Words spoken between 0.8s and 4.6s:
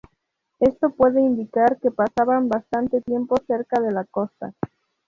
puede indicar que pasaban bastante tiempo cerca de la costa.